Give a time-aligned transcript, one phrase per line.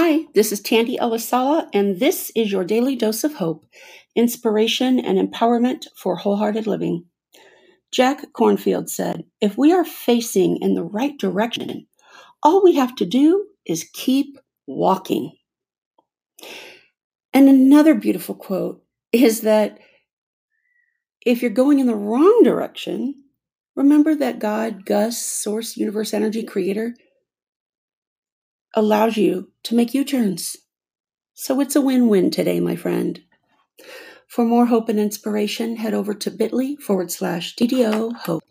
[0.00, 3.66] Hi, this is Tandy Elisala, and this is your daily dose of hope,
[4.14, 7.06] inspiration, and empowerment for wholehearted living.
[7.90, 11.88] Jack Kornfield said, If we are facing in the right direction,
[12.44, 14.38] all we have to do is keep
[14.68, 15.32] walking.
[17.34, 18.80] And another beautiful quote
[19.10, 19.80] is that
[21.26, 23.16] if you're going in the wrong direction,
[23.74, 26.94] remember that God, Gus, Source, Universe, Energy, Creator,
[28.74, 30.56] allows you to make U turns.
[31.34, 33.20] So it's a win win today, my friend.
[34.26, 38.42] For more hope and inspiration, head over to bit.ly forward slash DDO hope.